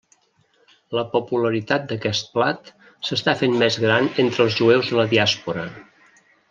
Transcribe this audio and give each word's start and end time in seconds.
La 0.99 1.03
popularitat 1.11 1.85
d'aquest 1.91 2.33
plat 2.39 2.73
s'està 3.09 3.39
fent 3.43 3.55
més 3.63 3.81
gran 3.87 4.13
entre 4.27 4.45
els 4.49 4.61
jueus 4.63 4.93
de 4.95 5.01
la 5.03 5.11
diàspora. 5.17 5.73